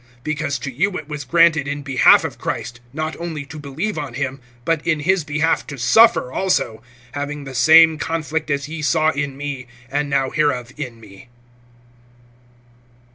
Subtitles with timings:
[0.25, 4.15] (29)Because to you it was granted in behalf of Christ, not only to believe on
[4.15, 6.81] him, but in his behalf to suffer also;
[7.13, 11.29] (30)having the same conflict as ye saw in me, and now hear of in me.